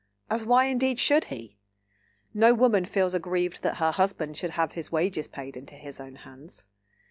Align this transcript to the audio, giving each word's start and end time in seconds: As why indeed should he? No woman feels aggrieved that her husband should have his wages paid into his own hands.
As 0.31 0.43
why 0.47 0.65
indeed 0.65 0.97
should 0.99 1.25
he? 1.25 1.59
No 2.33 2.55
woman 2.55 2.85
feels 2.85 3.13
aggrieved 3.13 3.61
that 3.61 3.75
her 3.77 3.91
husband 3.91 4.35
should 4.35 4.49
have 4.57 4.71
his 4.71 4.91
wages 4.91 5.27
paid 5.27 5.55
into 5.55 5.75
his 5.75 5.99
own 5.99 6.15
hands. 6.15 6.65